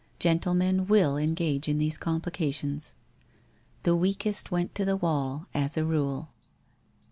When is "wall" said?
4.97-5.45